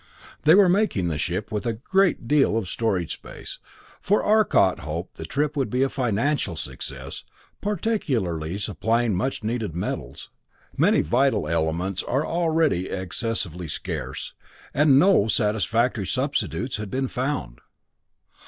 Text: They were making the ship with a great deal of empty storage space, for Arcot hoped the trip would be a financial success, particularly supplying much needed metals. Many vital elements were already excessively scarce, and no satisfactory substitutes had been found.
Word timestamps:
They 0.45 0.55
were 0.55 0.67
making 0.67 1.09
the 1.09 1.19
ship 1.19 1.51
with 1.51 1.67
a 1.67 1.73
great 1.73 2.27
deal 2.27 2.57
of 2.57 2.63
empty 2.63 2.71
storage 2.71 3.13
space, 3.13 3.59
for 4.01 4.23
Arcot 4.23 4.79
hoped 4.79 5.13
the 5.17 5.25
trip 5.27 5.55
would 5.55 5.69
be 5.69 5.83
a 5.83 5.89
financial 5.89 6.55
success, 6.55 7.23
particularly 7.61 8.57
supplying 8.57 9.13
much 9.13 9.43
needed 9.43 9.75
metals. 9.75 10.31
Many 10.75 11.01
vital 11.01 11.47
elements 11.47 12.03
were 12.03 12.25
already 12.25 12.89
excessively 12.89 13.67
scarce, 13.67 14.33
and 14.73 14.97
no 14.97 15.27
satisfactory 15.27 16.07
substitutes 16.07 16.77
had 16.77 16.89
been 16.89 17.07
found. 17.07 17.61